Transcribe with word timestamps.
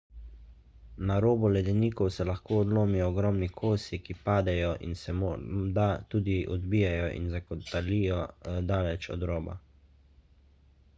na 1.09 1.17
robu 1.25 1.49
ledenikov 1.55 2.07
se 2.15 2.25
lahko 2.29 2.57
odlomijo 2.61 3.09
ogromni 3.13 3.49
kosi 3.61 3.99
ki 4.07 4.17
padejo 4.23 4.73
in 4.89 4.97
se 5.03 5.17
morda 5.21 5.87
tudi 6.15 6.39
odbijejo 6.59 7.07
ali 7.13 7.31
zakotalijo 7.37 8.27
daleč 8.77 9.11
od 9.17 9.31
roba 9.33 9.59